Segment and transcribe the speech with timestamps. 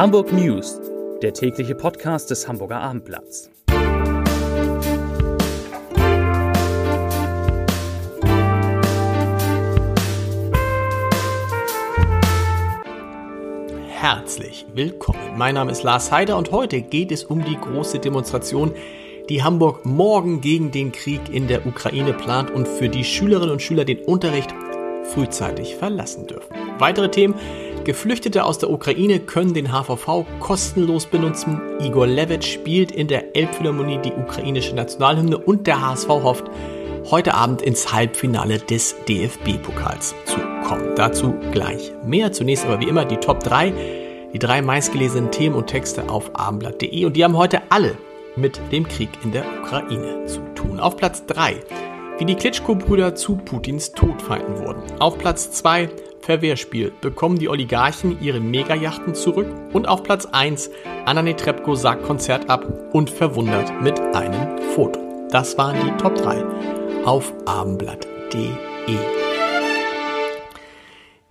[0.00, 0.80] Hamburg News,
[1.20, 3.50] der tägliche Podcast des Hamburger Abendblatts.
[13.88, 15.36] Herzlich willkommen.
[15.36, 18.72] Mein Name ist Lars Heider und heute geht es um die große Demonstration,
[19.28, 23.60] die Hamburg morgen gegen den Krieg in der Ukraine plant und für die Schülerinnen und
[23.60, 24.54] Schüler den Unterricht
[25.12, 26.56] frühzeitig verlassen dürfen.
[26.78, 27.34] Weitere Themen
[27.84, 31.60] Geflüchtete aus der Ukraine können den HVV kostenlos benutzen.
[31.80, 36.44] Igor Levit spielt in der Elbphilharmonie die ukrainische Nationalhymne und der HSV hofft,
[37.10, 40.94] heute Abend ins Halbfinale des DFB-Pokals zu kommen.
[40.94, 42.32] Dazu gleich mehr.
[42.32, 43.72] Zunächst aber wie immer die Top 3,
[44.32, 47.96] die drei meistgelesenen Themen und Texte auf abendblatt.de und die haben heute alle
[48.36, 50.78] mit dem Krieg in der Ukraine zu tun.
[50.78, 51.56] Auf Platz 3,
[52.18, 54.82] wie die Klitschko-Brüder zu Putins Todfeinden wurden.
[55.00, 55.88] Auf Platz 2,
[56.20, 56.92] Verwehrspiel.
[57.00, 59.48] Bekommen die Oligarchen ihre Megajachten zurück?
[59.72, 60.70] Und auf Platz 1,
[61.06, 65.00] Anna Netrebko sagt Konzert ab und verwundert mit einem Foto.
[65.30, 66.44] Das waren die Top 3
[67.04, 69.20] auf abendblatt.de.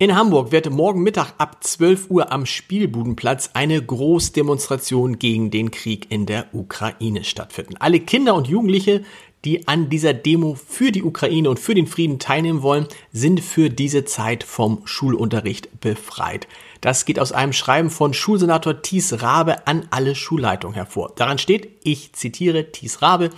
[0.02, 6.10] In Hamburg wird morgen Mittag ab 12 Uhr am Spielbudenplatz eine Großdemonstration gegen den Krieg
[6.10, 7.74] in der Ukraine stattfinden.
[7.78, 9.04] Alle Kinder und Jugendliche,
[9.44, 13.70] die an dieser Demo für die Ukraine und für den Frieden teilnehmen wollen, sind für
[13.70, 16.46] diese Zeit vom Schulunterricht befreit.
[16.80, 21.12] Das geht aus einem Schreiben von Schulsenator Thies Rabe an alle Schulleitungen hervor.
[21.16, 23.30] Daran steht, ich zitiere Thies Rabe,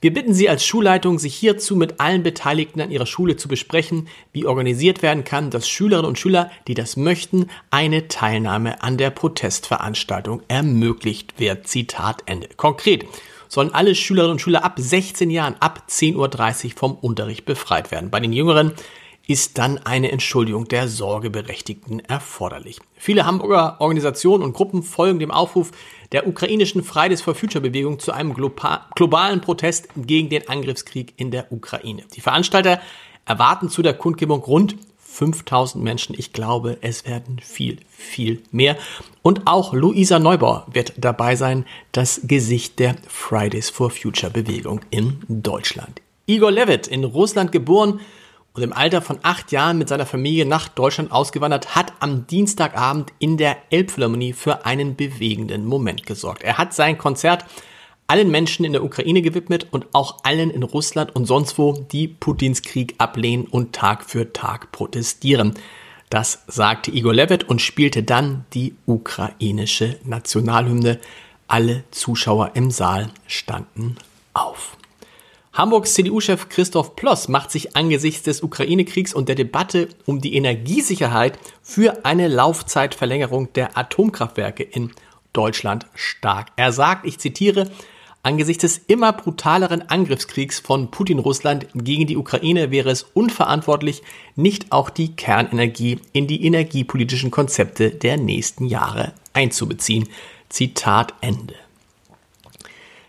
[0.00, 4.06] wir bitten Sie als Schulleitung, sich hierzu mit allen Beteiligten an Ihrer Schule zu besprechen,
[4.32, 9.10] wie organisiert werden kann, dass Schülerinnen und Schüler, die das möchten, eine Teilnahme an der
[9.10, 11.66] Protestveranstaltung ermöglicht wird.
[11.66, 12.48] Zitat Ende.
[12.56, 13.06] Konkret
[13.48, 18.10] sollen alle Schülerinnen und Schüler ab 16 Jahren ab 10.30 Uhr vom Unterricht befreit werden.
[18.10, 18.72] Bei den Jüngeren
[19.26, 22.80] ist dann eine Entschuldigung der Sorgeberechtigten erforderlich.
[22.96, 25.70] Viele Hamburger Organisationen und Gruppen folgen dem Aufruf
[26.12, 31.52] der ukrainischen Fridays for Future Bewegung zu einem globalen Protest gegen den Angriffskrieg in der
[31.52, 32.04] Ukraine.
[32.16, 32.80] Die Veranstalter
[33.26, 34.76] erwarten zu der Kundgebung rund
[35.10, 36.14] 5000 Menschen.
[36.16, 38.76] Ich glaube, es werden viel, viel mehr.
[39.22, 45.18] Und auch Luisa Neubauer wird dabei sein, das Gesicht der Fridays for Future Bewegung in
[45.28, 46.00] Deutschland.
[46.26, 48.00] Igor Levit, in Russland geboren
[48.52, 53.12] und im Alter von acht Jahren mit seiner Familie nach Deutschland ausgewandert, hat am Dienstagabend
[53.18, 56.42] in der Elbphilharmonie für einen bewegenden Moment gesorgt.
[56.42, 57.44] Er hat sein Konzert
[58.08, 62.08] allen Menschen in der Ukraine gewidmet und auch allen in Russland und sonst wo, die
[62.08, 65.54] Putins Krieg ablehnen und Tag für Tag protestieren.
[66.08, 70.98] Das sagte Igor Levit und spielte dann die ukrainische Nationalhymne.
[71.46, 73.96] Alle Zuschauer im Saal standen
[74.32, 74.76] auf.
[75.52, 81.38] Hamburgs CDU-Chef Christoph Ploss macht sich angesichts des Ukraine-Kriegs und der Debatte um die Energiesicherheit
[81.62, 84.92] für eine Laufzeitverlängerung der Atomkraftwerke in
[85.32, 86.48] Deutschland stark.
[86.56, 87.70] Er sagt, ich zitiere,
[88.22, 94.02] Angesichts des immer brutaleren Angriffskriegs von Putin-Russland gegen die Ukraine wäre es unverantwortlich,
[94.34, 100.08] nicht auch die Kernenergie in die energiepolitischen Konzepte der nächsten Jahre einzubeziehen.
[100.48, 101.54] Zitat Ende.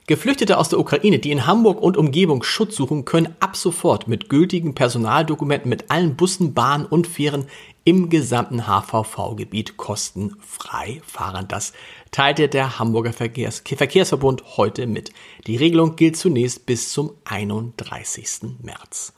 [0.10, 4.28] Geflüchtete aus der Ukraine, die in Hamburg und Umgebung Schutz suchen, können ab sofort mit
[4.28, 7.46] gültigen Personaldokumenten mit allen Bussen, Bahnen und Fähren
[7.84, 11.48] im gesamten HVV-Gebiet kostenfrei fahren.
[11.48, 11.74] Das
[12.10, 15.12] teilte der Hamburger Verkehrs Verkehrsverbund heute mit.
[15.46, 18.58] Die Regelung gilt zunächst bis zum 31.
[18.64, 19.14] März.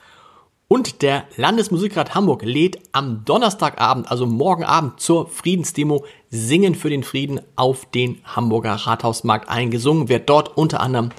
[0.72, 7.04] Und der Landesmusikrat Hamburg lädt am Donnerstagabend, also morgen Abend, zur Friedensdemo Singen für den
[7.04, 10.08] Frieden auf den Hamburger Rathausmarkt eingesungen.
[10.08, 11.10] Wird dort unter anderem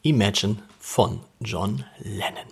[0.00, 2.48] Imagine von John Lennon.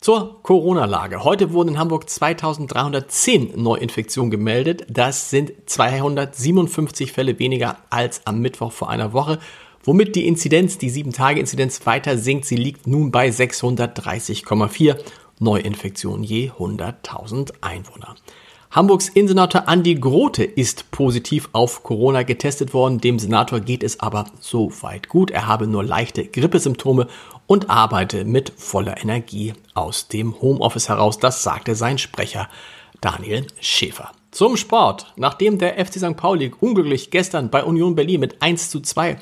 [0.00, 1.24] Zur Corona-Lage.
[1.24, 4.84] Heute wurden in Hamburg 2310 Neuinfektionen gemeldet.
[4.90, 9.38] Das sind 257 Fälle weniger als am Mittwoch vor einer Woche,
[9.82, 12.44] womit die Inzidenz, die 7-Tage-Inzidenz weiter sinkt.
[12.44, 14.98] Sie liegt nun bei 630,4
[15.40, 18.14] Neuinfektionen je 100.000 Einwohner.
[18.70, 23.00] Hamburgs Innensenator Andi Grote ist positiv auf Corona getestet worden.
[23.00, 25.30] Dem Senator geht es aber so weit gut.
[25.30, 27.06] Er habe nur leichte Grippesymptome
[27.46, 31.18] und arbeite mit voller Energie aus dem Homeoffice heraus.
[31.18, 32.50] Das sagte sein Sprecher
[33.00, 34.12] Daniel Schäfer.
[34.32, 35.14] Zum Sport.
[35.16, 36.16] Nachdem der FC St.
[36.18, 39.18] Pauli unglücklich gestern bei Union Berlin mit 1 zu 2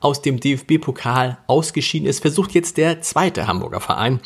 [0.00, 4.20] aus dem DFB-Pokal ausgeschieden ist, versucht jetzt der zweite Hamburger Verein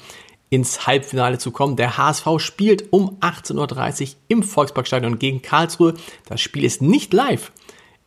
[0.51, 1.77] ins Halbfinale zu kommen.
[1.77, 5.95] Der HSV spielt um 18.30 Uhr im Volksparkstadion gegen Karlsruhe.
[6.27, 7.53] Das Spiel ist nicht live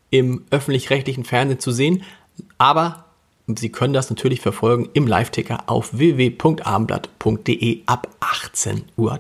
[0.09, 2.03] im öffentlich-rechtlichen Fernsehen zu sehen,
[2.57, 3.05] aber
[3.47, 9.19] Sie können das natürlich verfolgen im Live-Ticker auf www.abendblatt.de ab 18.30 Uhr.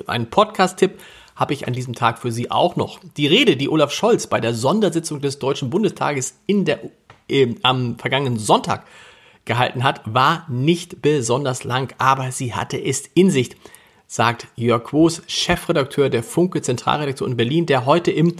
[0.00, 0.98] Und einen Podcast-Tipp
[1.34, 3.00] habe ich an diesem Tag für Sie auch noch.
[3.16, 6.80] Die Rede, die Olaf Scholz bei der Sondersitzung des Deutschen Bundestages in der,
[7.28, 8.86] äh, am vergangenen Sonntag
[9.46, 13.56] gehalten hat, war nicht besonders lang, aber sie hatte es in sich,
[14.06, 18.36] sagt Jörg Quos, Chefredakteur der Funke Zentralredaktion in Berlin, der heute im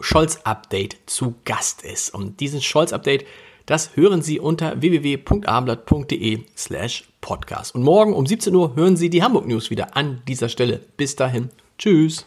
[0.00, 2.12] Scholz-Update zu Gast ist.
[2.12, 3.24] Und diesen Scholz-Update,
[3.66, 7.74] das hören Sie unter www.abendblatt.de slash podcast.
[7.74, 10.80] Und morgen um 17 Uhr hören Sie die Hamburg News wieder an dieser Stelle.
[10.96, 11.50] Bis dahin.
[11.78, 12.26] Tschüss.